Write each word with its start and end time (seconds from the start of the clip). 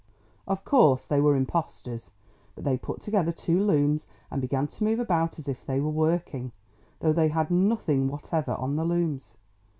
Of 0.47 0.65
course 0.65 1.05
they 1.05 1.21
were 1.21 1.35
impostors, 1.35 2.09
but 2.55 2.63
they 2.63 2.75
put 2.75 3.01
together 3.01 3.31
two 3.31 3.59
looms, 3.61 4.07
and 4.31 4.41
began 4.41 4.65
to 4.65 4.83
move 4.83 4.99
about 4.99 5.37
as 5.37 5.47
if 5.47 5.63
they 5.63 5.79
were 5.79 5.91
working, 5.91 6.53
though 7.01 7.13
they 7.13 7.27
had 7.27 7.51
nothing 7.51 8.07
whatever 8.07 8.53
on 8.53 8.77
the 8.77 8.83
looms. 8.83 9.35